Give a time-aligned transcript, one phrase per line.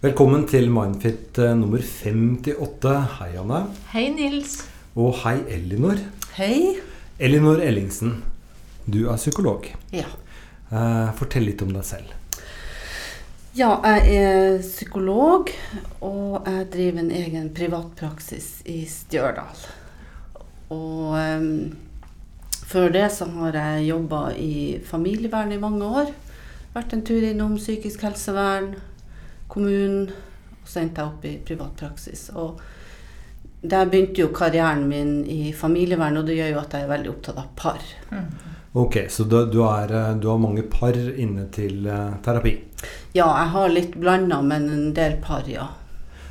[0.00, 2.92] Velkommen til Mindfit eh, nummer 58.
[3.18, 3.58] Hei, Anne.
[3.92, 4.54] Hei, Nils.
[4.96, 6.00] Og hei, Elinor.
[6.38, 6.78] Hei.
[7.20, 8.14] Elinor Ellingsen,
[8.88, 9.68] du er psykolog.
[9.92, 10.06] Ja.
[10.72, 12.16] Eh, fortell litt om deg selv.
[13.60, 15.52] ja, jeg er psykolog,
[16.00, 19.66] og jeg driver en egen privatpraksis i Stjørdal.
[20.72, 21.76] Og um,
[22.72, 26.14] før det så har jeg jobba i familievern i mange år.
[26.72, 28.78] Vært en tur innom psykisk helsevern,
[29.50, 30.10] kommunen,
[30.60, 32.28] og så endte jeg opp i privatpraksis.
[32.38, 32.60] Og
[33.60, 37.12] der begynte jo karrieren min i familievern, og det gjør jo at jeg er veldig
[37.12, 37.82] opptatt av par.
[38.72, 42.54] Ok, Så du, du, er, eh, du har mange par inne til eh, terapi.
[43.12, 45.66] Ja, jeg har litt blanda, men en del par, ja.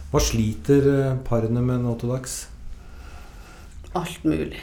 [0.09, 2.39] Hva sliter eh, parene med nå til dags?
[3.99, 4.61] Alt mulig.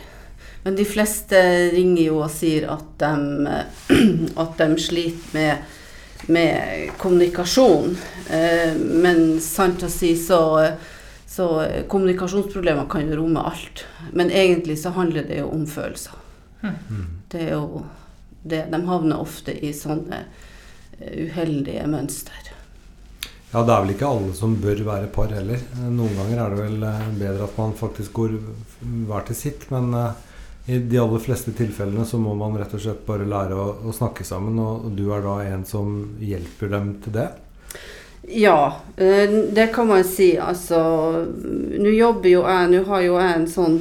[0.65, 1.39] Men de fleste
[1.77, 3.59] ringer jo og sier at de,
[4.43, 5.76] at de sliter med,
[6.27, 7.97] med kommunikasjon.
[8.31, 10.41] Eh, Men sant å si så,
[11.27, 11.49] så
[11.89, 13.85] kommunikasjonsproblemer kan jo romme alt.
[14.13, 16.13] Men egentlig så handler det jo om følelser.
[17.31, 17.85] Det er jo
[18.43, 18.65] det.
[18.73, 20.25] De havner ofte i sånne
[20.99, 22.53] eh, uheldige mønster.
[23.53, 25.61] Ja, Det er vel ikke alle som bør være par heller.
[25.79, 28.35] Noen ganger er det vel eh, bedre at man faktisk går
[29.07, 29.69] hver til sitt.
[29.71, 30.25] Men eh,
[30.67, 33.93] i de aller fleste tilfellene så må man rett og slett bare lære å, å
[33.95, 34.59] snakke sammen.
[34.59, 37.29] Og du er da en som hjelper dem til det.
[38.27, 40.33] Ja, eh, det kan man si.
[40.39, 40.81] Altså,
[41.79, 43.77] nå jobber jo jeg Nå har jo jeg en sånn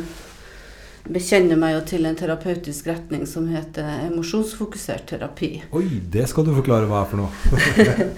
[1.06, 5.52] Bekjenner meg jo til en terapeutisk retning som heter emosjonsfokusert terapi.
[5.78, 8.10] Oi, det skal du forklare hva er for noe.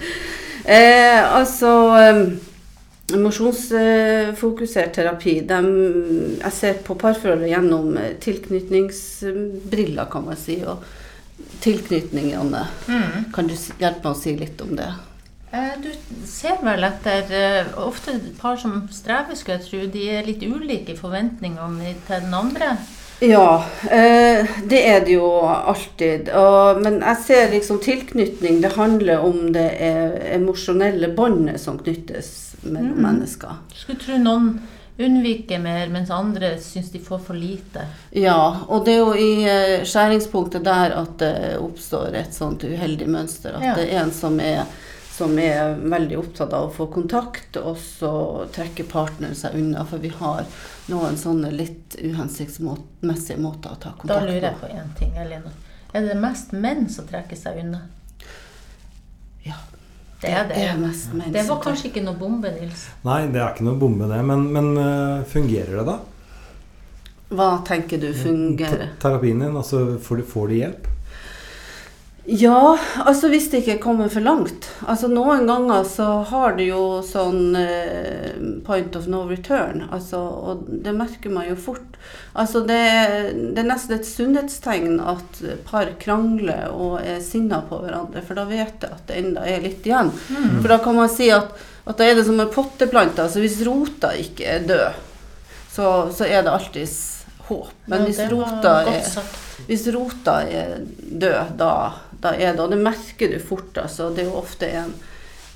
[0.68, 1.68] Eh, altså
[3.14, 5.58] Emosjonsfokusert terapi de,
[6.42, 10.58] Jeg ser på parforholdet gjennom eh, tilknytningsbriller, kan man si.
[10.68, 10.84] Og
[11.64, 12.64] tilknytningene.
[12.88, 13.30] Mm.
[13.34, 14.90] Kan du hjelpe meg å si litt om det?
[15.52, 15.88] Eh, Du
[16.28, 20.92] ser vel etter eh, Ofte par som strever, skulle jeg tro, de er litt ulike
[20.92, 22.74] i forventningene til den andre.
[23.20, 26.30] Ja, eh, det er det jo alltid.
[26.82, 29.68] Men jeg ser liksom tilknytning Det handler om det
[30.36, 33.02] emosjonelle båndet som knyttes mellom mm.
[33.02, 33.62] mennesker.
[33.74, 34.52] Skulle tro noen
[34.98, 37.86] unnviker mer, mens andre syns de får for lite.
[38.10, 43.06] Ja, og det er jo i eh, skjæringspunktet der at det oppstår et sånt uheldig
[43.06, 43.54] mønster.
[43.54, 43.74] At Ja.
[43.78, 44.64] det er en som er,
[45.18, 48.10] som er veldig opptatt av å få kontakt, og så
[48.54, 49.82] trekker partneren seg unna.
[49.90, 50.44] For vi har
[50.92, 54.66] noen sånne litt uhensiktsmessige måter å ta Da lurer jeg på.
[54.68, 55.50] på én ting, Elina.
[55.92, 57.82] Er det mest menn som trekker seg unna?
[59.46, 59.54] Ja,
[60.20, 60.56] Det er det.
[60.68, 62.86] er mest menn Det var kanskje ikke noe bombe, Nils.
[63.06, 64.18] Nei, det er ikke noe bombe, det.
[64.26, 65.98] Men, men eh, fungerer det, da?
[67.28, 68.86] Hva tenker du fungerer?
[68.96, 70.86] Te- Terapien din, altså får du, får hjelp?
[72.28, 72.76] Ja,
[73.08, 74.66] altså hvis det ikke kommer for langt.
[74.84, 78.34] Altså Noen ganger så har det jo sånn eh,
[78.66, 79.86] point of no return.
[79.88, 81.96] Altså, og det merker man jo fort.
[82.36, 82.82] Altså det,
[83.56, 85.40] det er nesten et sunnhetstegn at
[85.70, 89.64] par krangler og er sinna på hverandre, for da vet jeg at det enda er
[89.64, 90.12] litt igjen.
[90.12, 90.60] Mm.
[90.60, 91.56] For da kan man si at,
[91.88, 93.24] at da er det som en potteplante.
[93.24, 95.04] Altså hvis rota ikke er død,
[95.72, 96.98] så, så er det alltids
[97.48, 97.72] håp.
[97.88, 99.04] Men Ja, hvis rota er
[99.66, 100.78] hvis rota er
[101.10, 101.72] død, da,
[102.22, 103.76] da er det Og det merker du fort.
[103.78, 104.10] Altså.
[104.14, 104.94] Det er jo ofte en,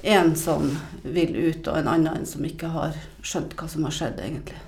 [0.03, 0.69] en som
[1.03, 4.61] vil ut, og en annen som ikke har skjønt hva som har skjedd, egentlig.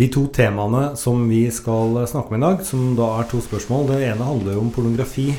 [0.00, 3.90] De to temaene som vi skal snakke om i dag, som da er to spørsmål
[3.90, 5.32] Det ene handler om pornografi.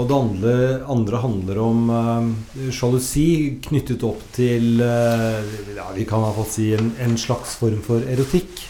[0.00, 0.52] Og det andre,
[0.88, 5.42] andre handler om uh, sjalusi knyttet opp til uh,
[5.76, 8.62] ja, Vi kan i hvert fall si en, en slags form for erotikk.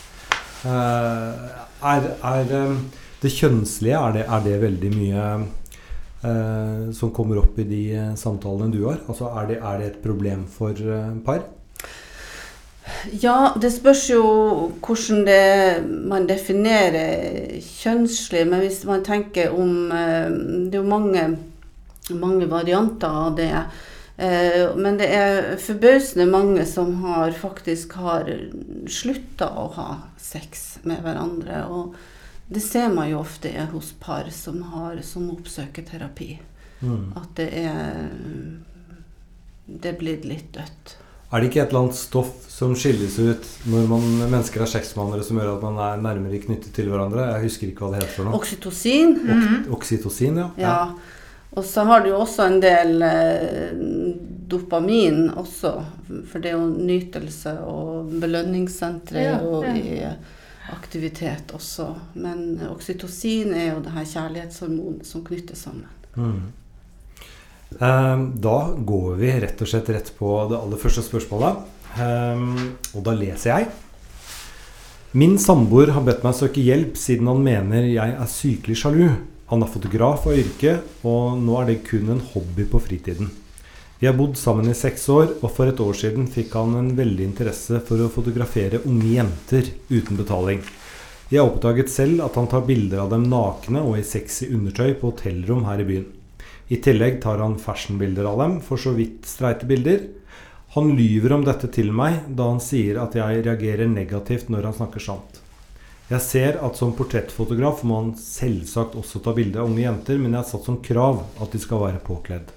[0.66, 1.30] Uh,
[1.92, 2.50] er, er
[3.22, 5.26] det kjønnslige er det, er det veldig mye
[6.24, 9.00] eh, som kommer opp i de eh, samtalene du har?
[9.08, 11.44] Altså er det, er det et problem for eh, par?
[13.22, 14.22] Ja, det spørs jo
[14.82, 18.44] hvordan det, man definerer kjønnslig.
[18.50, 21.26] Men hvis man tenker om eh, Det er jo mange,
[22.10, 23.54] mange varianter av det.
[24.76, 28.28] Men det er forbausende mange som har faktisk har
[28.86, 29.86] slutta å ha
[30.20, 31.64] sex med hverandre.
[31.72, 31.96] Og
[32.52, 36.34] det ser man jo ofte er hos par som, har, som oppsøker terapi.
[36.82, 37.12] Mm.
[37.16, 38.08] At det er
[39.66, 40.96] Det er blitt litt dødt.
[41.32, 44.90] Er det ikke et eller annet stoff som skilles ut når man, mennesker har sex
[44.92, 47.24] med hverandre som gjør at man er nærmere knyttet til hverandre?
[47.30, 48.40] Jeg husker ikke hva det heter for noe.
[48.40, 49.14] Oksytocin.
[49.22, 49.56] Mhm.
[49.72, 50.50] Oksytocin, ja.
[50.60, 50.76] Ja.
[51.56, 53.72] Og så har du jo også en del eh,
[54.52, 55.72] dopamin også,
[56.28, 59.74] for det er jo nytelse og belønningssentre Ja, og ja.
[59.76, 59.96] i
[60.70, 61.88] aktivitet også.
[62.14, 65.88] Men oksytocin er jo det her kjærlighetshormonet som knytter sammen.
[66.16, 66.52] Mm.
[67.80, 71.56] Eh, Da går vi rett og slett rett på det aller første spørsmålet.
[71.98, 72.46] Eh,
[72.94, 73.68] Og da leser jeg.
[75.12, 79.10] Min samboer har bedt meg søke hjelp siden han mener jeg er sykelig sjalu.
[79.52, 83.28] Han er fotograf av yrke, og nå er det kun en hobby på fritiden.
[84.02, 86.88] Vi har bodd sammen i seks år, og for et år siden fikk han en
[86.98, 90.64] veldig interesse for å fotografere unge jenter uten betaling.
[91.30, 95.12] Jeg oppdaget selv at han tar bilder av dem nakne og i sexy undertøy på
[95.12, 96.08] hotellrom her i byen.
[96.74, 100.02] I tillegg tar han fashionbilder av dem, for så vidt streite bilder.
[100.74, 104.74] Han lyver om dette til meg da han sier at jeg reagerer negativt når han
[104.80, 105.38] snakker sant.
[106.10, 110.34] Jeg ser at som portrettfotograf må han selvsagt også ta bilde av unge jenter, men
[110.34, 112.50] jeg har satt som krav at de skal være påkledd.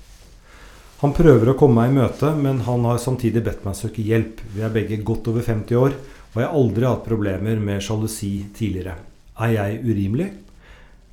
[1.06, 4.40] Han prøver å komme meg i møte, men han har samtidig bedt meg søke hjelp.
[4.56, 5.92] Vi er begge godt over 50 år,
[6.32, 8.96] og jeg har aldri hatt problemer med sjalusi tidligere.
[9.38, 10.26] Er jeg urimelig?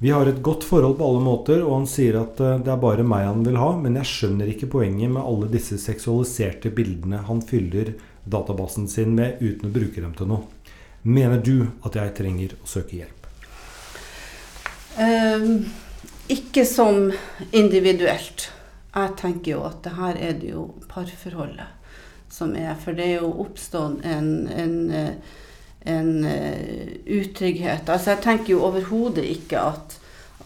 [0.00, 2.80] Vi har et godt forhold på alle måter, og han sier at eh, det er
[2.80, 7.20] bare meg han vil ha, men jeg skjønner ikke poenget med alle disse seksualiserte bildene
[7.28, 7.92] han fyller
[8.24, 10.72] databasen sin med uten å bruke dem til noe.
[11.04, 13.30] Mener du at jeg trenger å søke hjelp?
[15.04, 15.54] Ehm,
[16.32, 17.12] ikke som
[17.52, 18.48] individuelt.
[18.92, 21.78] Jeg tenker jo at det her er det jo parforholdet
[22.32, 22.74] som er.
[22.80, 25.34] For det er jo oppstått en, en, eh,
[25.88, 27.88] en eh, utrygghet.
[27.88, 29.98] Altså jeg tenker jo overhodet ikke at,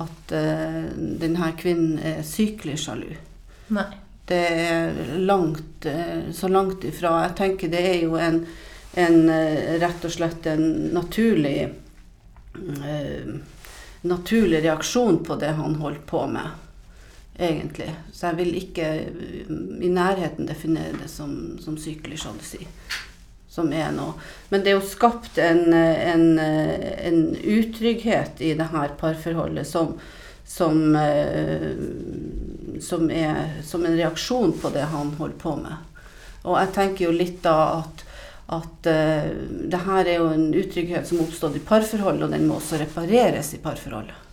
[0.03, 0.91] at uh,
[1.23, 3.15] denne kvinnen er sykelig sjalu.
[3.75, 3.89] Nei.
[4.27, 7.21] Det er langt, eh, så langt ifra.
[7.29, 8.41] Jeg tenker det er jo en,
[8.99, 10.65] en eh, rett og slett en
[10.97, 13.37] naturlig eh,
[14.07, 16.66] naturlig reaksjon på det han holdt på med,
[17.39, 17.95] egentlig.
[18.13, 19.51] Så jeg vil ikke eh,
[19.85, 22.67] i nærheten definere det som, som sykelig sjalusi.
[23.49, 24.19] Som er noe.
[24.51, 29.95] Men det er jo skapt en, en, en utrygghet i det her parforholdet som,
[30.45, 31.71] som, eh,
[32.85, 35.87] som er som en reaksjon på det han holder på med.
[36.47, 38.05] Og jeg tenker jo litt da at,
[38.55, 39.31] at uh,
[39.67, 43.51] det her er jo en utrygghet som har i parforhold, og den må også repareres
[43.57, 44.26] i parforholdet.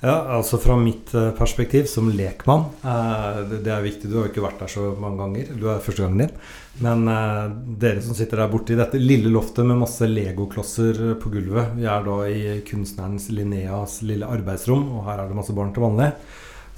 [0.00, 4.08] Ja, altså Fra mitt eh, perspektiv som lekmann eh, det, er viktig.
[4.08, 5.50] Du har jo ikke vært der så mange ganger.
[5.60, 6.32] Du er første gangen din.
[6.80, 7.42] Men eh,
[7.84, 11.84] dere som sitter der borte i dette lille loftet med masse legoklosser på gulvet Vi
[11.84, 16.08] er da i kunstnerens Linneas lille arbeidsrom, og her er det masse barn til vanlig.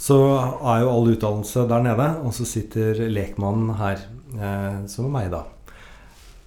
[0.02, 4.02] Så er jo all utdannelse der nede, og så sitter lekmannen her,
[4.90, 5.44] som meg, da.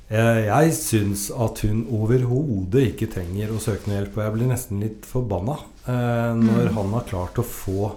[0.10, 4.50] Eh, Jeg syns at hun overhodet ikke trenger å søke noe hjelp, og jeg blir
[4.52, 5.56] nesten litt forbanna
[5.88, 6.76] eh, når Mm.
[6.76, 7.96] han har klart å få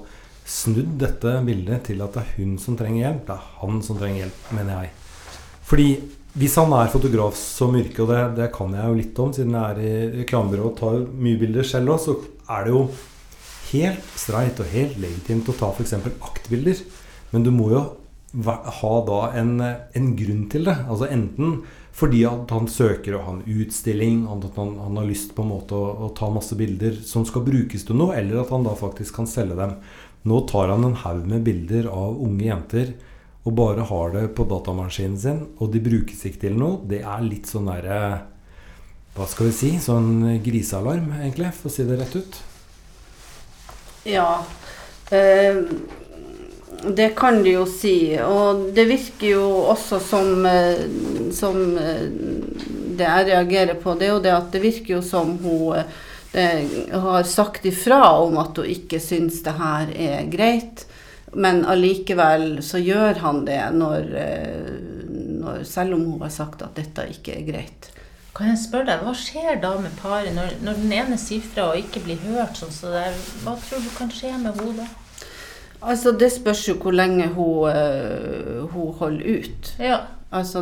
[0.49, 3.27] snudd dette bildet til at det er hun som trenger hjelp.
[3.27, 4.91] Det er han som trenger hjelp, mener jeg.
[5.69, 5.89] Fordi
[6.39, 9.53] hvis han er fotograf som yrke, og det, det kan jeg jo litt om siden
[9.53, 12.17] jeg er i reklamebyrå og tar mye bilder selv òg, så
[12.49, 12.89] er det jo
[13.73, 15.93] helt streit og helt legitimt å ta f.eks.
[16.25, 16.81] aktbilder.
[17.33, 17.83] Men du må jo
[18.47, 20.77] ha da en, en grunn til det.
[20.89, 21.59] Altså enten
[21.99, 25.51] fordi at han søker å ha en utstilling, at han, han har lyst på en
[25.51, 28.77] måte å, å ta masse bilder som skal brukes til noe, eller at han da
[28.79, 29.75] faktisk kan selge dem.
[30.29, 32.95] Nå tar han en haug med bilder av unge jenter
[33.49, 36.83] og bare har det på datamaskinen sin, og de brukes ikke til noe.
[36.91, 38.01] Det er litt sånn derre
[39.17, 39.71] Hva skal vi si?
[39.83, 42.37] Sånn grisealarm, egentlig, for å si det rett ut.
[44.07, 44.29] Ja.
[45.11, 45.59] Eh,
[46.83, 48.19] det kan du jo si.
[48.23, 50.85] Og det virker jo også som, eh,
[51.35, 52.07] som eh,
[52.99, 55.85] Det jeg reagerer på, det er jo det at det virker jo som hun
[56.33, 60.83] eh, har sagt ifra om at hun ikke syns det her er greit.
[61.31, 64.11] Men allikevel så gjør han det når,
[65.45, 67.91] når, selv om hun har sagt at dette ikke er greit.
[68.35, 71.71] Kan jeg spørre deg, Hva skjer da med paret når, når den ene sier fra
[71.71, 72.59] og ikke blir hørt?
[72.59, 73.15] sånn så der,
[73.45, 74.89] Hva tror du kan skje med henne da?
[75.83, 79.75] Altså, Det spørs jo hvor lenge hun, eh, hun holder ut.
[79.79, 79.99] Ja,
[80.31, 80.61] Altså,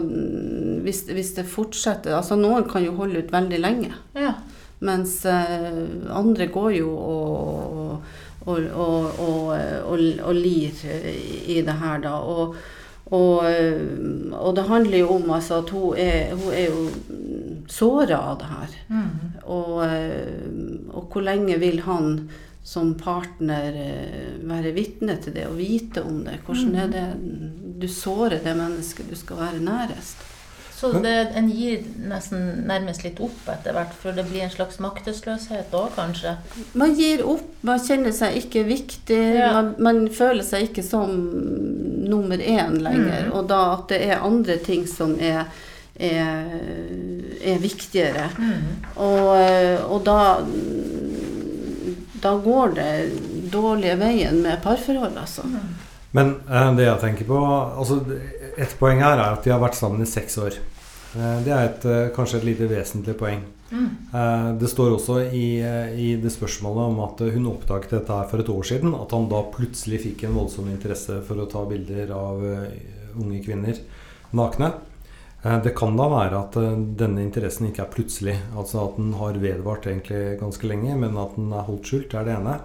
[0.83, 3.95] hvis, hvis det fortsetter Altså, noen kan jo holde ut veldig lenge.
[4.15, 4.35] ja.
[4.79, 8.03] Mens eh, andre går jo og,
[8.45, 9.47] og, og, og,
[9.89, 10.83] og, og lir
[11.49, 12.13] i det her, da.
[12.21, 16.85] Og, eh, det handler jo om altså, at hun er, hun er jo
[17.73, 18.77] såra av det her.
[18.93, 19.09] Mm.
[19.47, 22.29] Eh, og hvor lenge vil han
[22.67, 26.41] som partner eh, være vitne til det og vite om det?
[26.47, 27.05] Hvordan er det
[27.79, 30.25] du sårer det mennesket du skal være nærest?
[30.77, 34.77] Så det, en gir nesten nærmest litt opp etter hvert, for det blir en slags
[34.85, 36.35] maktesløshet da, kanskje?
[36.77, 39.55] Man gir opp, man kjenner seg ikke viktig, Ja.
[39.57, 41.15] man, man føler seg ikke som
[42.11, 43.31] nummer én lenger.
[43.31, 43.33] Mm.
[43.39, 45.47] Og da at det er andre ting som er,
[45.97, 46.53] er,
[47.41, 48.29] er viktigere.
[48.37, 48.69] Mm.
[49.01, 50.19] Og, eh, og da
[52.27, 52.93] da går det
[53.53, 55.47] dårlige veien med parforhold, altså.
[55.47, 55.75] Mm.
[56.17, 58.01] Men eh, det jeg tenker på altså,
[58.57, 60.57] Et poeng her er at de har vært sammen i seks år.
[61.17, 63.45] Eh, det er et, eh, kanskje et lite vesentlig poeng.
[63.71, 63.89] Mm.
[64.15, 68.29] Eh, det står også i, eh, i det spørsmålet om at hun oppdaget dette her
[68.31, 68.95] for et år siden.
[68.95, 72.67] At han da plutselig fikk en voldsom interesse for å ta bilder av uh,
[73.19, 73.81] unge kvinner
[74.37, 74.73] nakne.
[75.47, 78.37] Eh, Det kan da være at eh, denne interessen ikke er plutselig.
[78.57, 82.11] Altså at den har vedvart egentlig ganske lenge, men at den er holdt skjult.
[82.11, 82.59] Det er det ene.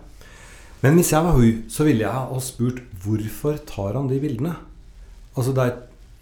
[0.82, 4.56] Men hvis jeg var hun, så ville jeg ha spurt hvorfor tar han de bildene?
[5.38, 5.76] Altså er,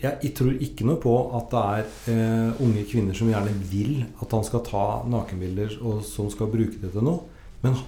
[0.04, 4.36] jeg tror ikke noe på at det er eh, unge kvinner som gjerne vil at
[4.36, 7.24] han skal ta nakenbilder og som skal bruke det til noe.
[7.63, 7.80] Men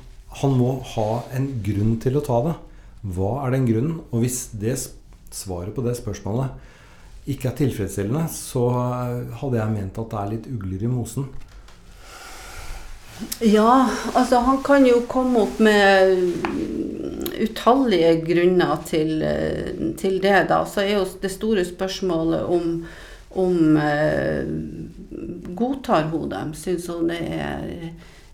[0.42, 2.56] han må ha en grunn til å ta det.
[3.16, 4.00] Hva er den grunnen?
[4.12, 4.78] Og hvis det
[5.36, 6.71] svaret på det spørsmålet
[7.30, 8.66] ikke er tilfredsstillende, så
[9.42, 11.28] hadde jeg ment at det er litt ugler i mosen.
[13.46, 13.86] Ja,
[14.18, 16.16] altså han kan jo komme opp med
[17.42, 19.22] utallige grunner til,
[20.02, 20.64] til det, da.
[20.66, 22.72] Så er jo det store spørsmålet om,
[23.38, 24.50] om eh,
[25.58, 26.56] Godtar hun dem?
[26.58, 27.70] Syns hun det er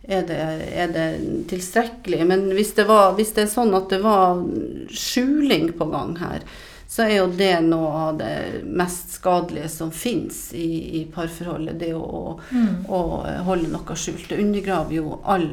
[0.08, 0.38] er det,
[0.72, 1.08] er det
[1.52, 2.22] tilstrekkelig?
[2.28, 4.40] Men hvis det, var, hvis det er sånn at det var
[4.88, 6.46] skjuling på gang her,
[6.88, 11.80] så er jo det noe av det mest skadelige som fins i, i parforholdet.
[11.82, 12.86] Det å, Mm.
[12.88, 13.02] å
[13.44, 14.30] holde noe skjult.
[14.30, 15.50] Det undergraver jo all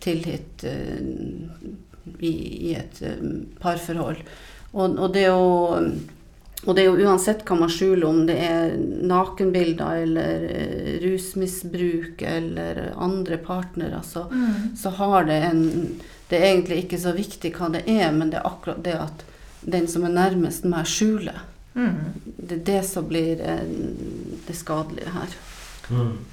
[0.00, 1.00] tillit eh,
[2.18, 2.32] i,
[2.70, 3.20] i et eh,
[3.60, 4.22] parforhold.
[4.72, 5.76] Og, og, det å,
[6.64, 8.74] og det er jo uansett hva man skjuler, om det er
[9.06, 14.72] nakenbilder eller eh, rusmisbruk eller andre partnere, så, Mm.
[14.76, 15.64] så har det en
[16.28, 19.24] Det er egentlig ikke så viktig hva det er, men det er akkurat det at
[19.64, 21.42] den som er nærmest meg, skjuler.
[21.74, 22.14] Mm.
[22.24, 23.64] Det er det som blir eh,
[24.46, 25.38] det skadelige her.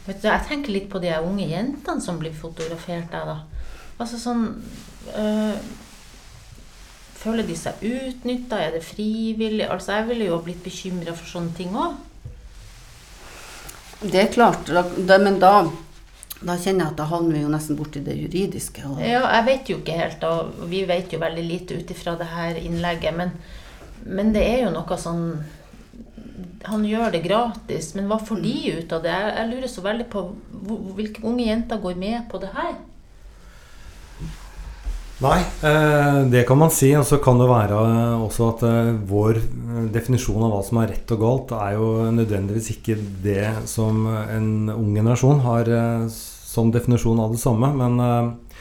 [0.06, 3.66] Vet du, jeg tenker litt på de unge jentene som blir fotografert der, da.
[4.02, 4.46] Altså sånn
[5.14, 5.58] øh,
[7.22, 8.58] Føler de seg utnytta?
[8.58, 9.68] Er det frivillig?
[9.70, 12.00] Altså, jeg ville jo ha blitt bekymra for sånne ting òg.
[14.02, 15.68] Det er klart, da, men da,
[16.42, 18.84] da kjenner jeg at da havner vi jo nesten borti det juridiske.
[19.04, 22.30] Ja, jeg vet jo ikke helt, og vi vet jo veldig lite ut ifra det
[22.32, 23.34] her innlegget, men,
[24.06, 25.26] men det er jo noe sånn
[26.66, 29.14] Han gjør det gratis, men hva får de ut av det?
[29.14, 30.22] Jeg, jeg lurer så veldig på
[30.98, 32.76] hvilke unge jenter går med på det her?
[35.22, 36.90] Nei, eh, det kan man si.
[36.98, 37.78] Og så kan det være
[38.26, 39.38] også at eh, vår
[39.94, 44.72] definisjon av hva som er rett og galt, er jo nødvendigvis ikke det som en
[44.74, 46.08] ung generasjon har eh,
[46.52, 47.70] som definisjon av det samme.
[47.78, 48.58] Men, eh,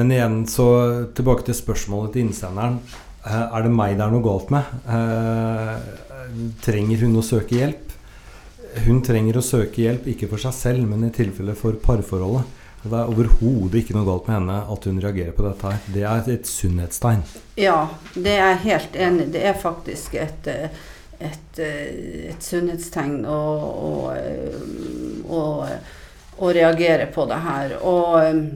[0.00, 0.66] men igjen, så
[1.14, 2.80] tilbake til spørsmålet til innsenderen.
[3.22, 4.74] Eh, Er det meg det er noe galt med?
[4.90, 5.76] Eh,
[6.64, 7.90] Trenger hun å søke hjelp?
[8.86, 12.58] Hun trenger å søke hjelp ikke for seg selv, men i tilfelle for parforholdet.
[12.82, 15.70] Det er overhodet ikke noe galt med henne at hun reagerer på dette.
[15.70, 15.84] her.
[15.94, 17.22] Det er et sunnhetstegn.
[17.56, 19.28] ja, det er jeg helt enig.
[19.32, 20.68] Det er faktisk et, eh,
[21.20, 23.38] et, eh, et sunnhetstegn å,
[23.86, 25.42] å, eh, å,
[26.38, 27.78] å reagere på det her.
[27.86, 28.50] Og,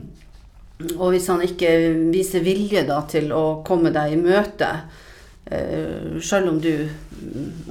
[0.97, 1.73] og hvis han ikke
[2.11, 4.71] viser vilje da til å komme deg i møte,
[5.47, 6.89] selv om du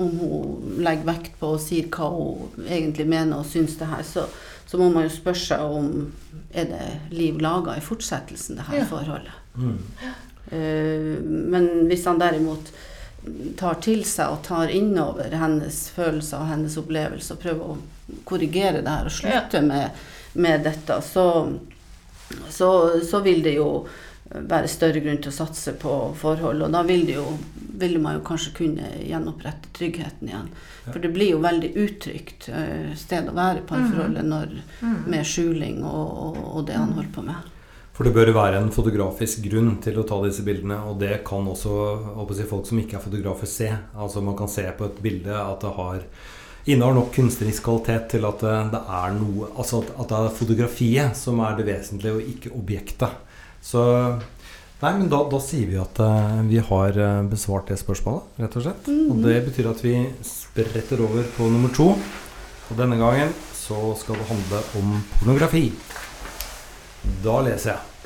[0.00, 4.00] om hun legger vekt på og sier hva hun egentlig mener og syns det her,
[4.00, 4.25] så,
[4.66, 5.90] så må man jo spørre seg om
[6.56, 8.87] er det liv laga i fortsettelsen, det her Ja.
[8.90, 9.32] forholdet.
[9.54, 9.78] Mm.
[10.50, 12.73] Eh, men hvis han derimot
[13.58, 17.78] tar til seg og tar innover hennes følelser og hennes opplevelser og prøver å
[18.25, 19.90] korrigere det her og slutte med,
[20.35, 21.26] med dette, så,
[22.50, 22.70] så,
[23.02, 23.87] så vil det jo
[24.30, 26.64] være større grunn til å satse på forhold.
[26.66, 27.26] Og da vil, det jo,
[27.80, 30.49] vil man jo kanskje kunne gjenopprette tryggheten igjen.
[30.87, 34.56] For det blir jo veldig utrygt eh, sted å være i parforholdet når,
[35.06, 37.52] med skjuling og, og, og det han holder på med.
[37.97, 41.47] For det bør være en fotografisk grunn til å ta disse bildene, og det kan
[41.49, 43.71] også si, folk som ikke er fotografer se.
[43.97, 46.02] Altså Man kan se på et bilde at det har
[46.66, 50.37] innehar nok kunstnerisk kvalitet til at det, det er noe Altså at, at det er
[50.40, 53.23] fotografiet som er det vesentlige, og ikke objektet.
[53.66, 53.82] Så
[54.76, 58.56] Nei, men da, da sier vi at uh, vi har eh, besvart det spørsmålet, rett
[58.61, 58.90] og slett.
[59.08, 61.87] Og det betyr at vi spretter over på nummer to.
[62.66, 65.64] Og denne gangen så skal det handle om pornografi.
[67.25, 67.96] Da leser jeg.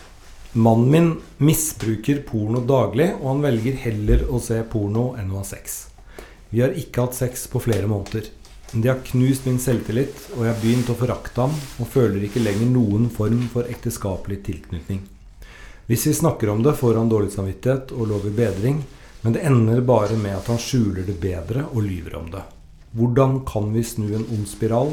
[0.62, 1.12] Mannen min
[1.50, 5.81] misbruker porno daglig, og han velger heller å se porno enn å ha sex.
[6.55, 8.31] Vi har ikke hatt sex på flere måneder.
[8.71, 12.47] De har knust min selvtillit, og jeg har begynt å forakte ham og føler ikke
[12.47, 15.09] lenger noen form for ekteskapelig tilknytning.
[15.91, 18.77] Hvis vi snakker om det, får han dårlig samvittighet og lover bedring,
[19.25, 22.45] men det ender bare med at han skjuler det bedre og lyver om det.
[22.95, 24.93] Hvordan kan vi snu en ond spiral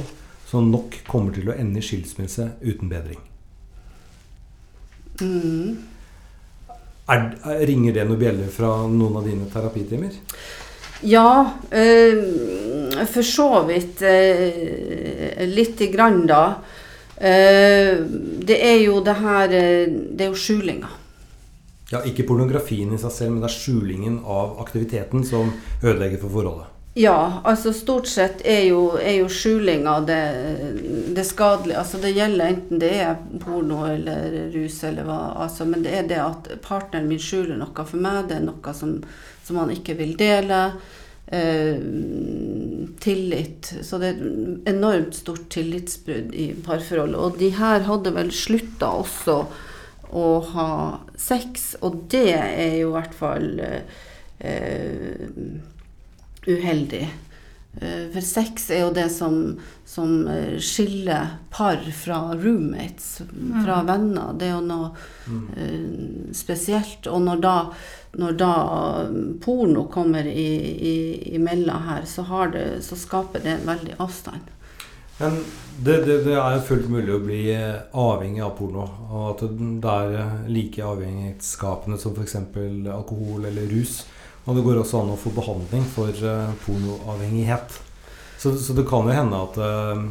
[0.50, 3.22] som nok kommer til å ende i skilsmisse uten bedring?
[5.22, 5.78] Mm.
[7.14, 7.30] Er,
[7.70, 10.18] ringer det noen bjeller fra noen av dine terapitimer?
[11.06, 11.30] Ja,
[11.78, 14.02] øh, for så vidt
[15.38, 16.56] Øh, lite grann, da.
[17.18, 17.98] Eh,
[18.48, 20.90] det er jo det her eh, Det er jo skjulinga.
[21.90, 26.34] Ja, Ikke pornografien i seg selv, men det er skjulingen av aktiviteten som ødelegger for
[26.36, 26.74] forholdet.
[26.98, 30.22] Ja, altså stort sett er jo, er jo skjulinga det,
[31.14, 31.78] det skadelige.
[31.78, 35.20] Altså det gjelder enten det er porno eller rus eller hva.
[35.46, 38.26] Altså, men det er det at partneren min skjuler noe for meg.
[38.32, 38.96] Det er noe som,
[39.46, 40.64] som han ikke vil dele.
[41.28, 41.76] Eh,
[43.00, 43.74] tillit.
[43.82, 47.20] Så det er et enormt stort tillitsbrudd i parforholdet.
[47.20, 49.42] Og de her hadde vel slutta også
[50.16, 50.70] å ha
[51.20, 55.26] sex, og det er jo i hvert fall eh,
[56.48, 57.04] uheldig.
[57.82, 59.38] Eh, for sex er jo det som,
[59.86, 63.22] som eh, skiller par fra roommates,
[63.66, 63.88] fra Mm.
[63.88, 64.34] venner.
[64.34, 64.90] Det er jo noe
[65.28, 66.34] mm.
[66.34, 67.08] spesielt.
[67.08, 67.56] Og når da,
[68.18, 68.54] når da
[69.44, 70.50] porno kommer i,
[70.94, 70.98] i,
[71.36, 74.54] imellom her, så, har det, så skaper det en veldig avstand.
[75.18, 75.40] Men
[75.80, 78.86] det, det, det er jo fullt mulig å bli eh, avhengig av porno.
[79.10, 82.38] Og at det er eh, like avhengighetsskapende som f.eks.
[82.94, 84.04] alkohol eller rus.
[84.48, 87.82] Og det går også an å få behandling for eh, pornoavhengighet.
[88.40, 90.06] Så, så det kan jo hende at, eh,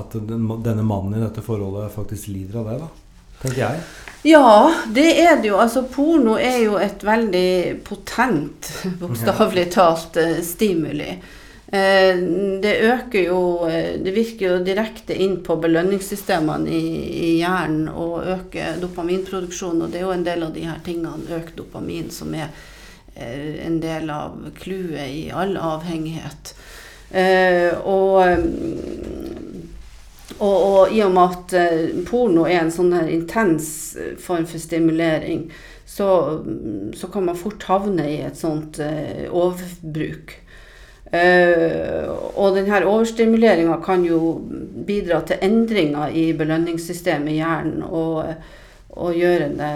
[0.00, 2.90] at den, denne mannen i dette forholdet faktisk lider av det, da.
[3.44, 3.86] Tenker jeg.
[4.26, 5.60] Ja, det er det jo.
[5.62, 7.48] Altså, porno er jo et veldig
[7.86, 11.12] potent, bokstavelig talt, eh, stimuli.
[11.66, 16.92] Det øker jo Det virker jo direkte inn på belønningssystemene i,
[17.26, 19.82] i hjernen og øker dopaminproduksjonen.
[19.82, 22.54] Og det er jo en del av de her tingene, økt dopamin, som er
[23.16, 26.54] en del av clouet i all avhengighet.
[27.10, 28.20] Eh, og
[30.38, 34.44] og, og i og med at eh, porno er en sånn her intens eh, form
[34.48, 35.46] for stimulering,
[35.86, 36.08] så,
[36.98, 40.34] så kan man fort havne i et sånt eh, overbruk.
[41.14, 42.04] Eh,
[42.34, 44.34] og denne overstimuleringa kan jo
[44.86, 48.34] bidra til endringer i belønningssystemet i hjernen og,
[48.98, 49.72] og gjøre det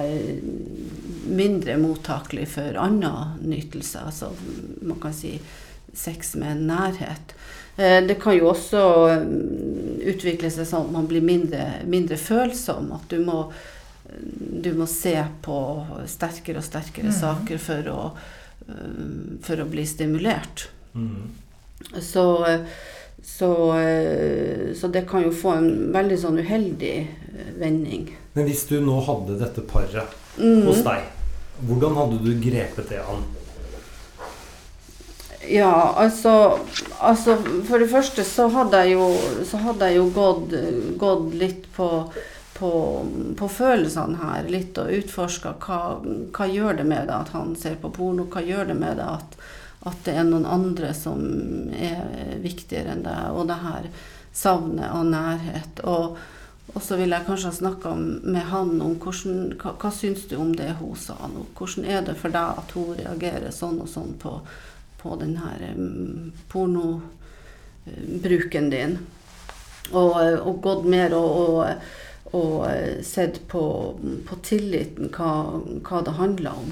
[1.26, 4.06] mindre mottakelig for andre nytelser.
[4.06, 4.32] Altså
[4.82, 5.36] man kan si
[5.92, 7.34] sex med nærhet.
[7.76, 8.82] Eh, Det kan jo også
[9.24, 12.92] mm, utvikle seg sånn at man blir mindre, mindre følsom.
[12.96, 13.44] At du må,
[14.64, 15.58] du må se på
[16.10, 17.18] sterkere og sterkere mm.
[17.20, 18.00] saker for å,
[18.68, 20.68] eh, for å bli stimulert.
[20.94, 21.30] Mm.
[22.04, 22.26] Så,
[23.24, 26.96] så, eh, så det kan jo få en veldig sånn uheldig
[27.60, 28.10] vending.
[28.32, 30.66] Men hvis du nå hadde dette paret mm.
[30.68, 31.06] hos deg,
[31.66, 33.24] hvordan hadde du grepet det an?
[35.50, 36.58] Ja, altså,
[36.98, 39.06] altså For det første så hadde jeg jo,
[39.48, 40.54] så hadde jeg jo gått,
[41.00, 41.88] gått litt på,
[42.58, 42.72] på,
[43.40, 44.50] på følelsene her.
[44.52, 45.80] Litt og utforska hva,
[46.36, 48.28] hva gjør det med det at han ser på porno?
[48.30, 49.38] Hva gjør det med det at,
[49.90, 51.24] at det er noen andre som
[51.74, 53.32] er viktigere enn deg?
[53.34, 53.90] Og det her
[54.36, 55.82] savnet av nærhet.
[55.88, 56.20] Og,
[56.74, 60.36] og så ville jeg kanskje ha snakka med han om hvordan, hva, hva syns du
[60.38, 61.46] om det hun sa nå?
[61.58, 64.32] Hvordan er det for deg at hun reagerer sånn og sånn på,
[65.00, 67.06] på den her um, pornobruken
[68.70, 68.98] din?
[69.90, 70.14] Og,
[70.46, 71.64] og gått mer og, og,
[72.38, 73.62] og eh, sett på,
[74.28, 76.70] på tilliten, hva, hva det handler om.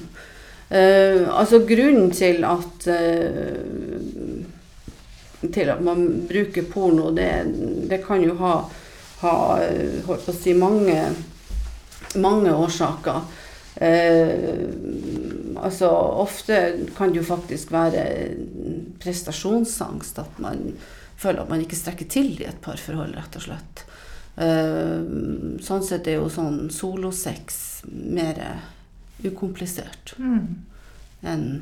[0.69, 3.57] Uh, altså grunnen til at uh,
[5.47, 7.31] til at man bruker porno, det,
[7.89, 8.69] det kan jo ha,
[9.21, 9.33] ha
[10.07, 10.99] holdt på å si, mange,
[12.15, 13.21] mange årsaker.
[13.75, 14.65] Eh,
[15.59, 15.89] altså
[16.23, 16.59] ofte
[16.97, 18.03] kan det jo faktisk være
[19.03, 20.73] prestasjonsangst, at man
[21.19, 23.83] føler at man ikke strekker til i et parforhold, rett og slett.
[24.39, 25.03] Eh,
[25.63, 28.39] sånn sett er jo sånn solosex mer
[29.23, 30.63] ukomplisert Mm.
[31.23, 31.61] enn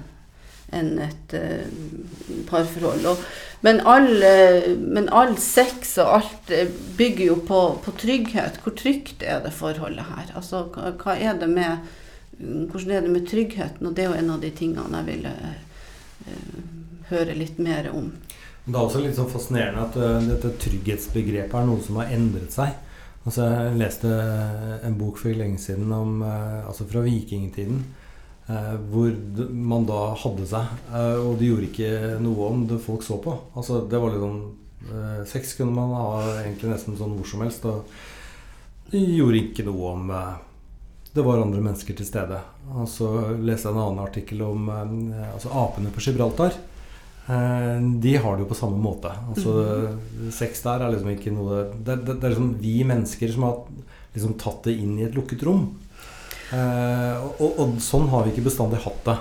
[0.75, 1.67] enn et uh,
[2.49, 3.05] parforhold.
[3.07, 3.21] Og,
[3.65, 8.59] men, all, uh, men all sex og alt eh, bygger jo på, på trygghet.
[8.63, 10.33] Hvor trygt er det forholdet her?
[10.35, 11.87] Altså, hva, er det med,
[12.37, 13.87] hvordan er det med tryggheten?
[13.87, 15.35] Og det er jo en av de tingene jeg ville
[16.27, 16.57] uh,
[17.13, 18.11] høre litt mer om.
[18.67, 22.73] Det er også litt sånn fascinerende at dette trygghetsbegrepet er noe som har endret seg.
[23.23, 24.09] Altså, jeg leste
[24.83, 27.79] en bok for lenge siden om, altså fra vikingtiden.
[28.49, 29.13] Eh, hvor
[29.51, 31.91] man da hadde seg, eh, og det gjorde ikke
[32.23, 33.35] noe om det folk så på.
[33.55, 36.09] Altså, det var liksom sånn eh, Sex kunne man ha
[36.41, 37.67] egentlig nesten sånn hvor som helst.
[37.67, 40.13] Og det gjorde ikke noe om
[41.17, 42.39] det var andre mennesker til stede.
[42.77, 46.55] Og så leste jeg en annen artikkel om altså apene på Gibraltar.
[47.27, 49.11] Eh, de har det jo på samme måte.
[49.27, 49.51] Altså,
[50.31, 53.57] Sex der er liksom ikke noe Det, det, det er liksom vi mennesker som har
[54.15, 55.67] liksom tatt det inn i et lukket rom.
[56.55, 59.17] Eh, og, og sånn har vi ikke bestandig hatt det.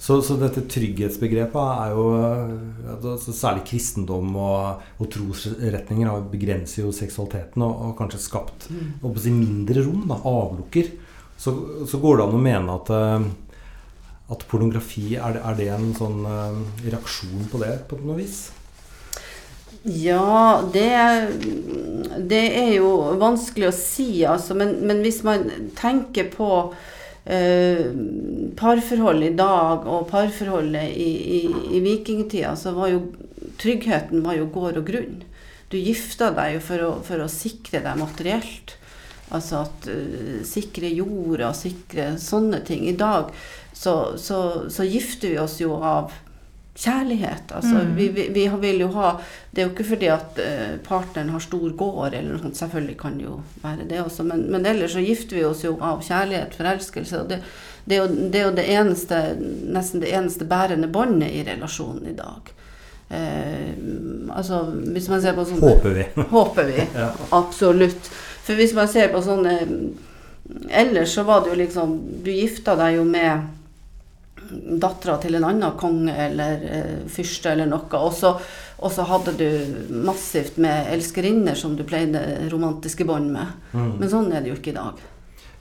[0.00, 6.86] Så, så dette trygghetsbegrepet er jo eh, altså Særlig kristendom og, og trosretninger har begrenser
[6.86, 9.10] jo seksualiteten og, og kanskje skapt mm.
[9.20, 10.94] si, mindre rom, da, avlukker.
[11.40, 11.54] Så,
[11.88, 13.28] så, går det an å mene at, eh,
[14.32, 16.24] at pornografi er er det en sånn
[16.86, 18.46] reaksjon på det på noe vis?
[19.82, 20.90] Ja, det,
[22.28, 22.90] det er jo
[23.20, 24.56] vanskelig å si, altså.
[24.58, 25.46] Men, men hvis man
[25.78, 26.50] tenker på
[27.24, 27.86] eh,
[28.60, 31.40] parforholdet i dag og parforholdet i, i,
[31.78, 33.06] i vikingtida, så var jo
[33.60, 35.22] tryggheten var jo gård og grunn.
[35.72, 38.76] Du gifta deg jo for å, for å sikre deg materielt.
[39.30, 42.88] Altså at uh, sikre jorda, sikre sånne ting.
[42.90, 43.30] I dag
[43.72, 46.10] så, så, så gifter vi oss jo av
[46.80, 47.52] kjærlighet.
[47.52, 47.96] Altså, mm.
[47.96, 49.12] vi, vi, vi, vil jo ha
[49.50, 52.56] Det er jo ikke fordi at uh, partneren har stor gård, eller noe sånt.
[52.56, 55.74] Selvfølgelig kan det jo være det også, men, men, ellers så gifter vi oss jo
[55.82, 57.20] av kjærlighet, forelskelse.
[57.20, 57.42] og det,
[57.84, 59.20] det, er jo, det er jo det eneste,
[59.76, 62.54] nesten det eneste bærende båndet i relasjonen i dag.
[63.10, 63.74] Eh,
[64.30, 64.62] altså,
[64.94, 66.04] hvis man ser på sånne Håper vi.
[66.36, 67.08] håper vi, ja.
[67.34, 68.10] Absolutt.
[68.46, 69.56] For hvis man ser på sånne
[70.70, 71.90] Ellers så var det jo liksom
[72.22, 73.48] Du gifta deg jo med
[74.50, 77.86] dattera til en annen konge eller eh, fyrste eller noe.
[78.00, 78.34] Og så,
[78.80, 83.56] og så, hadde du massivt med elskerinner som du pleide romantiske bånd med.
[83.72, 83.94] Mm.
[84.00, 85.00] Men sånn er det jo ikke i dag.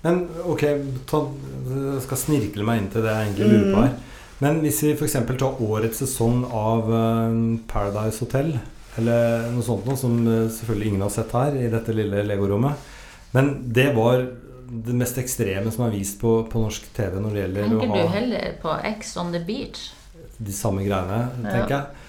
[0.03, 0.63] Men ok,
[1.09, 1.23] ta,
[1.67, 3.95] jeg skal snirkle meg inn til det jeg egentlig lurer på her.
[3.95, 4.05] Mm.
[4.39, 5.17] Men hvis vi f.eks.
[5.35, 8.53] tar årets sesong av uh, Paradise Hotel,
[8.99, 12.87] eller noe sånt noe som uh, selvfølgelig ingen har sett her i dette lille legorommet,
[13.35, 14.23] men det var
[14.69, 18.13] det mest ekstreme som er vist på, på norsk TV når det gjelder Tenker du
[18.13, 19.89] heller på X on the beach?
[20.37, 21.79] De samme greiene, tenker ja.
[21.79, 22.05] jeg.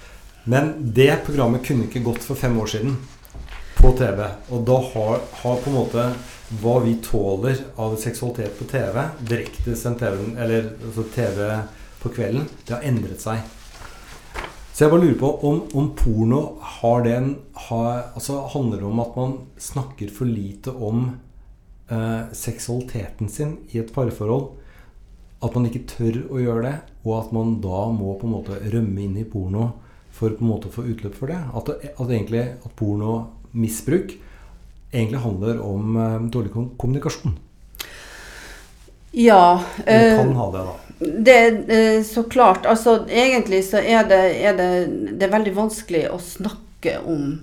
[0.51, 2.95] Men det programmet kunne ikke gått for fem år siden
[3.77, 4.21] på TV.
[4.53, 6.05] Og da har, har på en måte
[6.61, 11.41] hva vi tåler av seksualitet på TV, direktesendt TV, eller altså TV
[12.01, 13.41] på kvelden, det har endret seg.
[14.71, 16.41] Så jeg bare lurer på om, om porno
[16.79, 17.33] har den
[17.67, 21.11] har, altså handler om at man snakker for lite om
[21.91, 24.51] eh, seksualiteten sin i et parforhold.
[25.41, 26.75] At man ikke tør å gjøre det,
[27.05, 29.71] og at man da må på en måte rømme inn i porno
[30.11, 31.39] for på en måte å få utløp for det.
[31.57, 34.17] At, at egentlig at pornomisbruk
[34.91, 37.37] egentlig handler om eh, dårlig kommunikasjon.
[39.11, 39.63] Ja.
[39.85, 40.77] Eller kan ha det, da.
[41.01, 41.37] Det,
[41.73, 42.65] er så klart.
[42.65, 44.69] Altså, egentlig så er det, er det,
[45.17, 47.33] det er veldig vanskelig å snakke om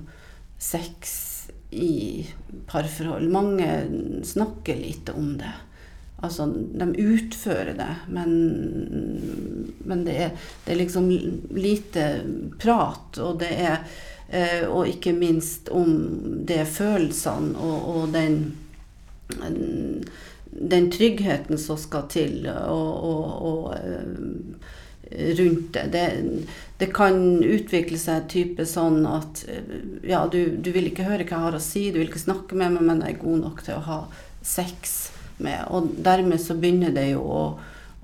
[0.62, 1.37] sex
[1.70, 2.26] i
[2.66, 3.28] parforhold.
[3.28, 3.86] Mange
[4.24, 5.52] snakker lite om det.
[6.20, 8.32] Altså, de utfører det, men,
[9.78, 10.30] men det, er,
[10.64, 11.10] det, er, liksom
[11.54, 12.06] lite
[12.58, 13.20] prat.
[13.22, 13.76] Og det er
[14.28, 15.92] eh, Og ikke minst om
[16.48, 18.40] det følelsene og, og den,
[20.50, 22.48] den tryggheten som skal til.
[22.50, 24.74] og, og, og eh,
[25.10, 25.84] rundt det.
[25.92, 26.06] det.
[26.78, 26.90] det.
[26.94, 29.44] kan utvikle seg type sånn at
[30.06, 32.58] ja, du, du, vil ikke høre hva jeg har å si, du vil ikke snakke
[32.58, 34.00] med meg, men jeg er god nok til å ha
[34.44, 34.98] sex
[35.38, 35.64] med.
[35.68, 37.42] Og dermed så begynner det jo å,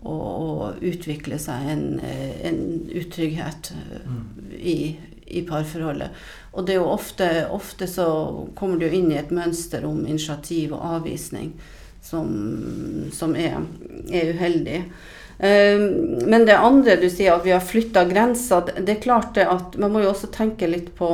[0.03, 2.61] å, å utvikle seg en, en
[2.95, 4.25] utrygghet mm.
[4.59, 4.79] i,
[5.27, 6.15] i, parforholdet.
[6.55, 8.09] Og det er jo ofte, ofte så
[8.59, 11.55] kommer du inn i et mønster om initiativ og avvisning
[12.05, 12.31] som,
[13.13, 13.59] som er,
[14.13, 14.81] er uheldig.
[15.45, 19.45] Ehm, men det andre du sier, at vi har flytta grenser, det er klart det
[19.51, 21.11] at man må jo også tenke litt på,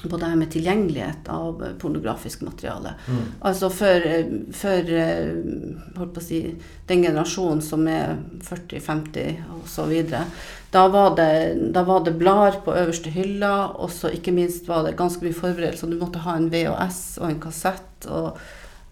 [0.00, 2.94] på det her med tilgjengelighet av pornografisk materiale.
[3.04, 3.20] Mm.
[3.44, 4.08] Altså for,
[4.56, 4.94] for
[5.98, 6.40] holdt på å si,
[6.88, 8.16] den generasjonen som er
[8.48, 9.94] 40-50 osv.
[10.72, 11.30] Da, var det,
[11.76, 15.36] da var det blader på øverste hylla, og så ikke minst var det ganske mye
[15.36, 15.92] forberedelser.
[15.92, 18.08] Du måtte ha en VHS og en kassett.
[18.08, 18.40] og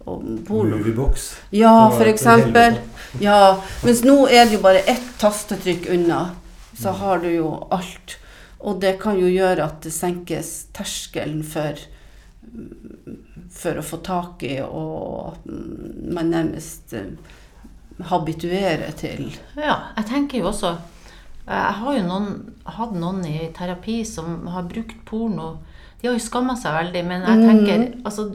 [0.05, 1.29] Moviebox.
[1.49, 2.79] Ja, eksempel.
[3.21, 6.29] Ja, mens nå er det jo bare ett tastetrykk unna,
[6.77, 8.17] så har du jo alt.
[8.63, 11.79] Og det kan jo gjøre at det senkes terskelen for,
[13.51, 17.11] for å få tak i, og man nærmest eh,
[18.09, 19.27] habituerer til
[19.59, 20.71] Ja, jeg tenker jo også
[21.45, 22.31] Jeg har jo noen,
[22.65, 25.57] hatt noen i terapi som har brukt porno.
[25.99, 28.05] De har jo skamma seg veldig, men jeg tenker mm.
[28.07, 28.29] altså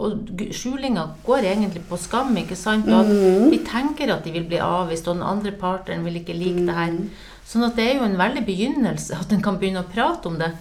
[0.00, 2.32] og skjulinga går egentlig på skam.
[2.40, 2.88] ikke sant?
[2.88, 3.50] Og mm.
[3.52, 6.78] De tenker at de vil bli avvist, og den andre partneren vil ikke like det
[6.78, 6.96] her.
[6.96, 7.10] Mm.
[7.50, 10.38] Sånn at det er jo en veldig begynnelse at en kan begynne å prate om
[10.40, 10.52] det.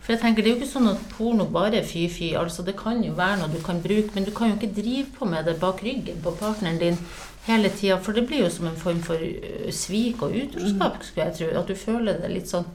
[0.00, 2.32] For jeg tenker Det er jo ikke sånn at porno bare er fy-fy.
[2.38, 5.06] altså Det kan jo være noe du kan bruke, men du kan jo ikke drive
[5.18, 6.98] på med det bak ryggen på partneren din
[7.46, 7.98] hele tida.
[7.98, 9.18] For det blir jo som en form for
[9.70, 11.50] svik og utroskap, skulle jeg tro.
[11.58, 12.70] At du føler det litt sånn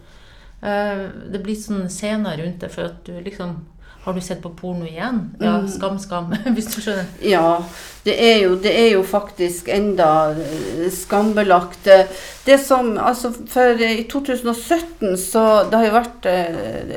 [0.61, 3.63] Eh, det blir sånn scener rundt det for at du liksom
[4.03, 5.17] Har du sett på porno igjen?
[5.39, 5.67] Ja, Mm.
[5.69, 7.05] skam, skam, hvis du skjønner.
[7.21, 7.63] Ja,
[8.03, 11.85] det er jo, det er jo faktisk enda eh, skambelagt.
[11.87, 12.05] Eh,
[12.45, 16.25] Det som, altså for eh, I 2017 så Det har jo vært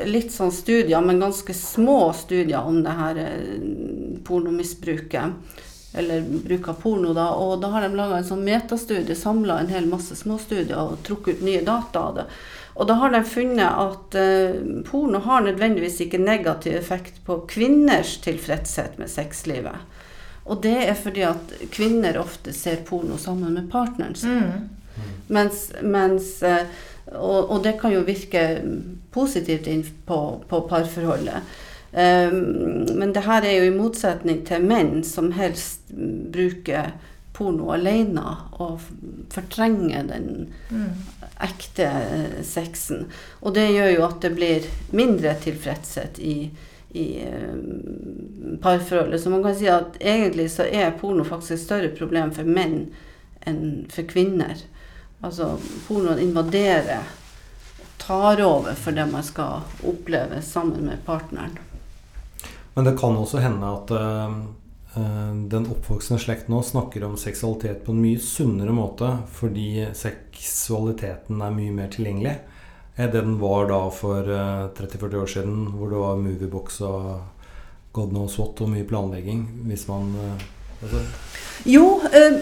[0.08, 3.20] litt sånn studier, men ganske små studier om det her
[4.24, 5.32] pornomisbruket.
[5.96, 7.28] Eller bruk av porno, da.
[7.38, 11.38] Og da har de laga en sånn metastudie, samla en hel masse småstudier og trukket
[11.38, 12.24] ut nye data av det.
[12.74, 18.16] Og da har de funnet at uh, porno har nødvendigvis ikke negativ effekt på kvinners
[18.24, 19.84] tilfredshet med sexlivet.
[20.44, 24.42] Og det er fordi at kvinner ofte ser porno sammen med partneren sin.
[24.42, 25.06] Mm.
[25.26, 26.66] Mens, mens eh,
[27.06, 28.42] og, og det kan jo virke
[29.14, 31.54] positivt inn på, på parforholdet.
[31.94, 35.92] Um, men det her er jo i motsetning til menn som helst
[36.34, 36.90] bruker
[37.34, 38.22] porno alene
[38.62, 38.80] og
[39.34, 40.28] fortrenger den
[40.70, 40.90] Mm.
[41.42, 43.06] ekte eh, sexen.
[43.42, 46.50] Og det gjør jo at det blir mindre tilfredshet i,
[46.94, 47.58] i eh,
[48.62, 49.20] parforholdet.
[49.20, 52.86] Så man kan si at egentlig så er porno faktisk et større problem for menn
[53.46, 54.54] enn for kvinner.
[55.24, 55.56] Altså
[55.88, 57.02] pornoen invaderer,
[57.98, 61.58] tar over for det man skal oppleve sammen med partneren.
[62.74, 64.38] Men det kan også hende at eh,
[64.94, 71.56] den oppvoksende slekt nå snakker om seksualitet på en mye sunnere måte fordi seksualiteten er
[71.56, 72.36] mye mer tilgjengelig
[72.94, 77.08] enn det den var da for eh, 30-40 år siden, hvor det var moviebox og
[77.94, 79.44] god knows what og mye planlegging.
[79.68, 80.44] Hvis man eh,
[80.84, 81.04] altså,
[81.64, 82.34] Jo, eh,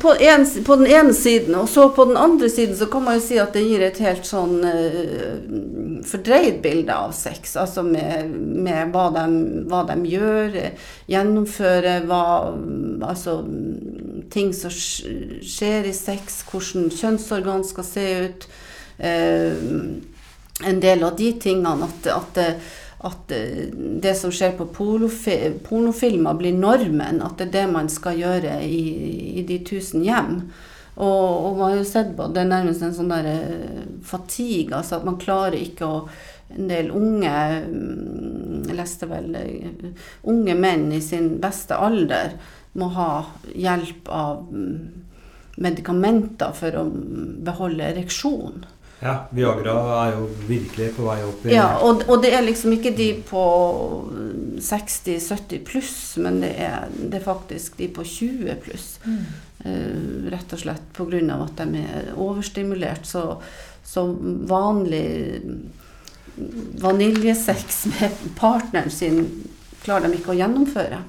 [0.00, 3.18] på, en, på den ene siden, og så på den andre siden så kan man
[3.18, 5.34] jo si at det gir et helt sånn eh,
[6.08, 7.56] fordreid bilde av sex.
[7.60, 9.26] Altså med, med hva, de,
[9.68, 12.24] hva de gjør, eh, gjennomfører, hva
[13.02, 13.40] Altså
[14.32, 18.46] ting som skjer i sex, hvordan kjønnsorgan skal se ut.
[19.02, 19.58] Eh,
[20.62, 22.48] en del av de tingene at, at det
[23.06, 23.70] at eh,
[24.02, 28.82] det som skjer på pornofilmer blir normen, at det er det man skal gjøre i,
[29.40, 30.38] i de tusen hjem.
[30.92, 34.76] Og, og man har jo sett på det er nærmest en sånn der eh, fatigue,
[34.76, 36.04] altså at man klarer ikke å
[36.52, 37.30] En del unge
[37.64, 39.86] mm, Jeg leste vel eh,
[40.28, 42.34] Unge menn i sin beste alder
[42.76, 43.06] må ha
[43.56, 44.76] hjelp av mm,
[45.64, 46.84] medikamenter for å
[47.44, 48.62] beholde ereksjon.
[49.02, 52.76] Ja, Viagra er jo virkelig på vei opp i Ja, og, og det er liksom
[52.76, 53.42] ikke de på
[54.62, 58.86] 60-70 pluss, men det er, det er faktisk de på 20 pluss.
[59.02, 59.24] Mm.
[59.62, 61.18] Uh, rett og slett pga.
[61.34, 63.06] at de er overstimulert.
[63.06, 63.24] Så,
[63.84, 64.06] så
[64.46, 65.04] vanlig
[66.82, 69.24] vaniljesex med partneren sin
[69.82, 71.02] klarer de ikke å gjennomføre.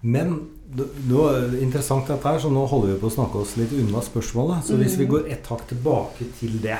[0.00, 0.36] Men
[0.74, 4.02] det, var interessant dette her, så nå holder vi på å snakke oss litt unna
[4.02, 4.64] spørsmålet.
[4.66, 5.10] Så hvis vi Mhm.
[5.10, 6.78] går ett hakk tilbake til det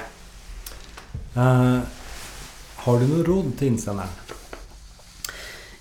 [1.36, 1.80] eh,
[2.84, 4.12] Har du noe råd til innsenderen?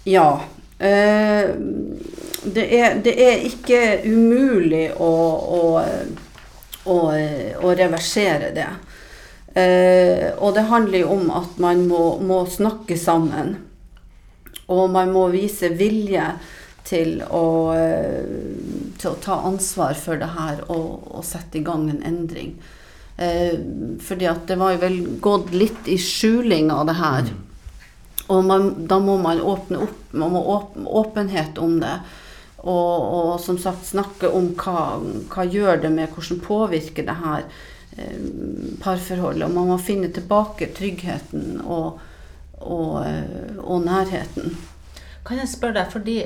[0.04, 0.44] Ja.
[0.78, 1.52] Eh,
[2.44, 5.12] det, er, det er ikke umulig å,
[5.60, 5.62] å,
[6.92, 6.98] å,
[7.64, 8.70] å reversere det.
[9.54, 13.56] Eh, og det handler jo om at man må, må snakke sammen.
[14.72, 16.26] Og man må vise vilje
[16.88, 17.46] til å,
[19.00, 22.56] til å ta ansvar for det her og, og sette i gang en endring.
[23.18, 23.60] Eh,
[24.02, 27.30] fordi at det var jo vel gått litt i skjuling av det her.
[28.34, 31.98] Og man, da må man åpne opp, man må åpne åpenhet om det.
[32.64, 34.98] Og, og som sagt snakke om hva,
[35.30, 37.46] hva gjør det med, hvordan påvirker det her
[37.98, 38.20] eh,
[38.82, 39.46] parforholdet.
[39.46, 42.00] Og man må finne tilbake tryggheten og,
[42.64, 44.56] og, eh, og nærheten.
[45.24, 46.18] Kan jeg spørre deg, fordi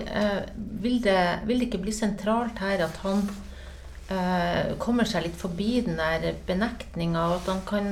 [0.82, 3.28] vil, det, vil det ikke bli sentralt her at han
[4.80, 7.90] kommer seg litt forbi den der benektninga, og at han kan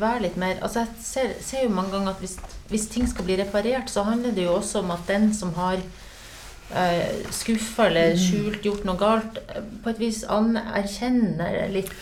[0.00, 2.34] være litt mer Altså Jeg ser, ser jo mange ganger at hvis,
[2.68, 5.78] hvis ting skal bli reparert, så handler det jo også om at den som har
[6.74, 11.94] eh, skuffa eller skjult, gjort noe galt, eh, på et vis anerkjenner litt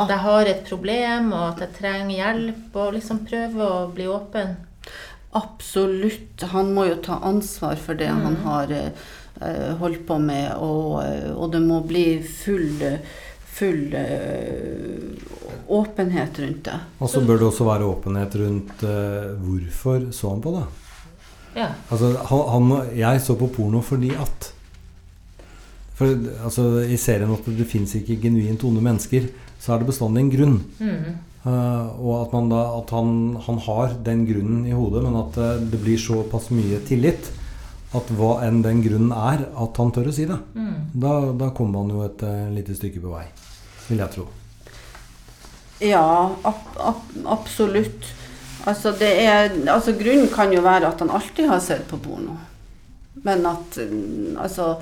[0.00, 4.06] at jeg har et problem, og at jeg trenger hjelp, og liksom prøve å bli
[4.08, 4.54] åpen.
[5.36, 6.42] Absolutt.
[6.54, 8.44] Han må jo ta ansvar for det han Mm.
[8.44, 8.72] har
[9.40, 12.82] eh, holdt på med, og, eh, og det må bli full,
[13.56, 15.26] full eh,
[15.70, 16.78] åpenhet rundt det.
[16.98, 18.86] Og så bør det også være åpenhet rundt
[19.44, 20.64] hvorfor så han på det.
[21.58, 21.68] Ja.
[21.90, 24.52] Altså, han, han, jeg så på porno fordi at
[25.98, 26.14] For
[26.46, 29.26] altså, I serien at det fins ikke genuint onde mennesker,
[29.60, 30.54] så er det bestandig en grunn.
[30.78, 31.18] Mm.
[31.44, 33.10] Uh, og at, man da, at han,
[33.44, 37.28] han har den grunnen i hodet, men at det blir såpass mye tillit
[37.96, 40.38] at hva enn den grunnen er, at han tør å si det.
[40.54, 40.90] Mm.
[41.02, 43.24] Da, da kommer man jo et eh, lite stykke på vei,
[43.88, 44.26] vil jeg tro.
[45.80, 46.04] Ja,
[46.44, 48.12] ab ab absolutt.
[48.68, 52.36] Altså, det er, altså Grunnen kan jo være at han alltid har sett på porno.
[53.24, 54.74] Men at, mm, altså,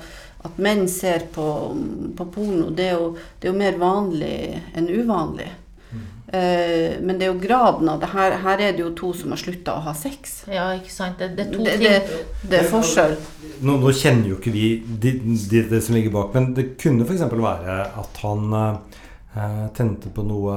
[0.43, 1.45] at menn ser på,
[2.17, 4.35] på porno, det er, jo, det er jo mer vanlig
[4.75, 5.47] enn uvanlig.
[6.31, 8.11] Eh, men det er jo graden av det.
[8.13, 10.43] Her, her er det jo to som har slutta å ha sex.
[10.51, 11.17] Ja, ikke sant.
[11.21, 11.87] Det, det er to Det, ting.
[11.89, 13.15] det, det er forskjell.
[13.65, 17.07] Nå, nå kjenner jo ikke vi det de, det som ligger bak, men det kunne
[17.07, 17.25] f.eks.
[17.33, 18.99] være at han eh,
[19.75, 20.53] tente på noe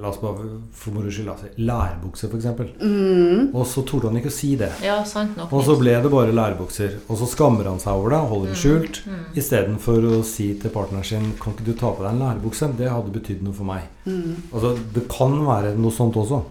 [0.00, 2.46] La oss bare for moro skyld altså, lærbukser, f.eks.
[2.82, 3.50] Mm.
[3.54, 4.70] Og så torde han ikke å si det.
[4.84, 5.52] Ja, sant nok.
[5.54, 6.96] Og så ble det bare lærebukser.
[7.08, 9.20] Og så skammer han seg over det, holder det skjult, Mm.
[9.36, 12.68] istedenfor å si til partneren sin Kan ikke du ta på deg en lærebukse?
[12.78, 13.86] Det hadde betydd noe for meg.
[14.06, 14.36] Mm.
[14.52, 16.42] Altså, det kan være noe sånt også.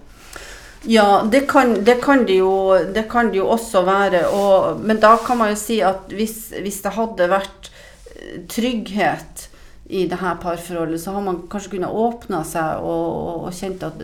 [0.89, 4.23] Ja, det kan det, kan det, jo, det kan det jo også være.
[4.33, 7.69] Og, men da kan man jo si at hvis, hvis det hadde vært
[8.15, 9.47] eh, trygghet
[9.91, 13.81] i det her parforholdet, så har man kanskje kunnet åpne seg og, og, og kjent,
[13.83, 14.03] at,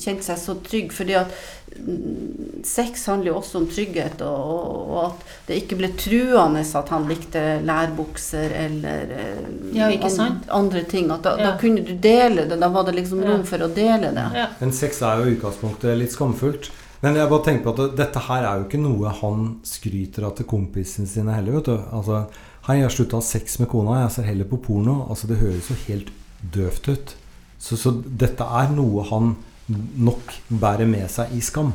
[0.00, 0.94] kjent seg så trygg.
[0.96, 1.34] fordi at
[1.76, 6.92] mm, sex handler jo også om trygghet, og, og, at det ikke ble truende at
[6.94, 9.46] han likte lærbukser eller eh,
[9.76, 10.48] Ja, ikke an- sant?
[10.62, 11.10] andre ting.
[11.14, 12.58] At da, da kunne du dele det.
[12.60, 14.26] Da var det liksom rom for å dele det.
[14.40, 14.48] Ja.
[14.60, 16.70] Men sex er jo i utgangspunktet litt skamfullt.
[17.04, 20.32] Men jeg bare tenker på at dette her er jo ikke noe han skryter av
[20.40, 21.60] til kompisene sine heller.
[21.60, 21.76] vet du.
[21.94, 22.24] Altså,
[22.68, 25.06] Hei, jeg har slutta sex med kona, jeg ser heller på porno.
[25.08, 26.10] Altså, Det høres jo helt
[26.52, 27.14] døvt ut.
[27.56, 29.30] Så, så dette er noe han
[29.96, 31.70] nok bærer med seg i skam.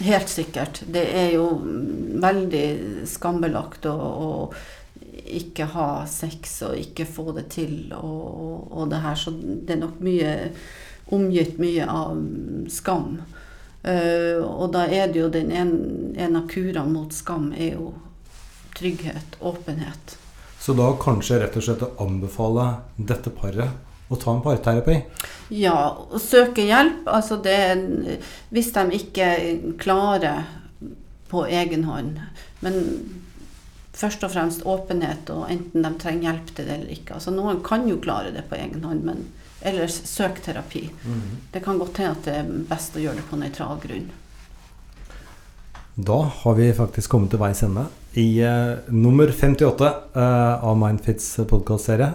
[0.00, 0.80] Helt sikkert.
[0.88, 1.50] Det er jo
[2.24, 2.64] veldig
[3.12, 4.30] skambelagt å, å
[5.36, 9.20] ikke ha sex og ikke få det til og, og, det her.
[9.20, 10.32] Så det er nok mye
[11.12, 12.24] omgitt mye av
[12.72, 13.20] skam.
[13.84, 17.92] Uh, og da er det jo den ene en av kurene mot skam er jo
[18.78, 20.18] trygghet, åpenhet.
[20.60, 24.96] Så da kanskje rett og slett å anbefale dette paret å ta en parterapi.
[25.54, 27.06] Ja, å søke hjelp.
[27.08, 27.58] Altså det
[28.54, 29.28] Hvis de ikke
[29.80, 30.44] klarer
[31.28, 32.20] på egen hånd.
[32.64, 32.80] Men
[33.94, 37.16] først og fremst åpenhet, og enten de trenger hjelp til det eller ikke.
[37.18, 39.24] Altså Noen kan jo klare det på egen hånd, men
[39.64, 40.88] ellers søk terapi.
[41.52, 44.10] Det kan godt hende at det er best å gjøre det på nøytral grunn.
[45.94, 47.84] Da har vi faktisk kommet til veis ende
[48.18, 52.08] i uh, nummer 58 uh, av Mindfits podkastserie.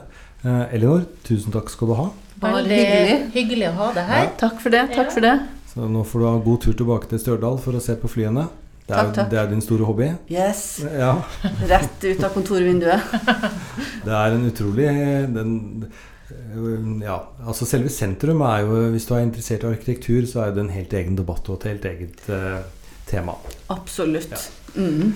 [0.44, 2.08] Uh, Elinor, tusen takk skal du ha.
[2.40, 3.16] Bare hyggelig.
[3.36, 4.28] hyggelig å ha deg her.
[4.40, 4.86] Takk for det.
[4.96, 5.14] Takk Ja.
[5.16, 5.34] for det.
[5.72, 8.48] Så nå får du ha god tur tilbake til Stjørdal for å se på flyene.
[8.90, 9.28] Det er, Takk, takk.
[9.32, 10.08] det er din store hobby.
[10.34, 10.62] Yes.
[10.84, 11.12] Ja,
[11.72, 13.12] Rett ut av kontorvinduet.
[14.08, 14.88] det er en utrolig
[15.36, 15.54] den,
[17.04, 20.62] ja, altså Selve sentrum er jo Hvis du er interessert i arkitektur, så er det
[20.66, 22.60] en helt egen debatt og et helt eget eh,
[23.10, 23.36] tema.
[23.68, 24.32] Absolutt.
[24.32, 24.82] Ja.
[24.82, 25.14] Mm.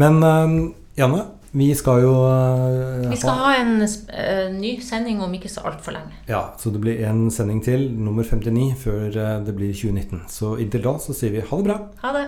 [0.00, 0.54] Men eh,
[0.98, 5.66] Janne, vi skal jo eh, Vi skal ha en eh, ny sending om ikke så
[5.70, 6.16] altfor lenge.
[6.30, 9.10] Ja, så det blir en sending til, nummer 59, før
[9.44, 10.24] det blir 2019.
[10.32, 11.78] Så inntil da så sier vi ha det bra.
[12.02, 12.26] Ha det.